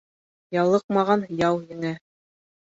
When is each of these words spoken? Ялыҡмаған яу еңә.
Ялыҡмаған 0.55 1.27
яу 1.43 1.61
еңә. 1.75 1.93